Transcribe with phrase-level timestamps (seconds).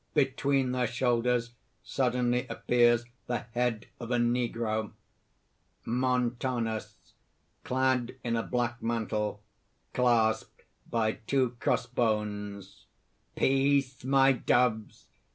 [0.15, 1.53] Between their shoulders
[1.83, 4.93] suddenly appears the head of a negro._)
[5.85, 7.13] MONTANUS
[7.63, 9.43] (clad in a black mantle,
[9.93, 12.87] clasped by two cross bones):
[13.35, 15.05] "Peace, my doves!